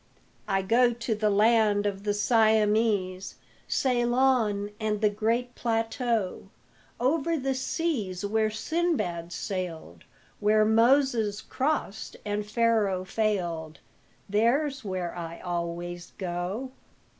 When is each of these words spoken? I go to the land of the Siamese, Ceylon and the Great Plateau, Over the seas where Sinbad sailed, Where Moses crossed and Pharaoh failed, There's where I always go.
I 0.47 0.63
go 0.63 0.93
to 0.93 1.13
the 1.13 1.29
land 1.29 1.85
of 1.85 2.05
the 2.05 2.13
Siamese, 2.15 3.35
Ceylon 3.67 4.71
and 4.79 4.99
the 4.99 5.11
Great 5.11 5.53
Plateau, 5.53 6.49
Over 6.99 7.37
the 7.37 7.53
seas 7.53 8.25
where 8.25 8.49
Sinbad 8.49 9.31
sailed, 9.31 10.03
Where 10.39 10.65
Moses 10.65 11.39
crossed 11.39 12.17
and 12.25 12.47
Pharaoh 12.47 13.05
failed, 13.05 13.77
There's 14.27 14.83
where 14.83 15.15
I 15.15 15.39
always 15.39 16.13
go. 16.17 16.71